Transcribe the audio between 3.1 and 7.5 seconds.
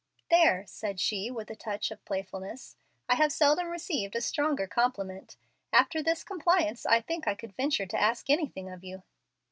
have seldom received a stronger compliment. After this compliance I think I